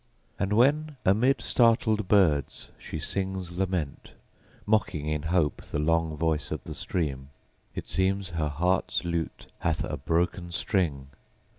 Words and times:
And 0.39 0.51
when 0.53 0.97
amid 1.05 1.41
startled 1.43 2.07
birds 2.07 2.69
she 2.79 2.97
sings 2.97 3.51
lament, 3.51 4.13
Mocking 4.65 5.07
in 5.07 5.21
hope 5.21 5.61
the 5.61 5.77
long 5.77 6.17
voice 6.17 6.49
of 6.49 6.63
the 6.63 6.73
stream, 6.73 7.29
It 7.75 7.87
seems 7.87 8.29
her 8.29 8.49
heart's 8.49 9.05
lute 9.05 9.45
hath 9.59 9.83
a 9.83 9.97
broken 9.97 10.51
string. 10.51 11.09